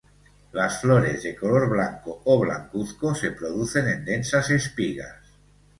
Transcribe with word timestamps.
Las 0.53 0.81
flores, 0.81 1.21
de 1.21 1.35
color 1.35 1.69
blanco 1.69 2.23
o 2.25 2.39
blancuzco, 2.39 3.13
se 3.13 3.33
producen 3.33 3.87
en 3.87 4.03
densas 4.03 4.49
espigas. 4.49 5.17